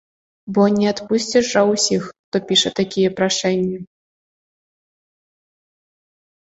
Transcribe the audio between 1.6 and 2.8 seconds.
ўсіх, хто піша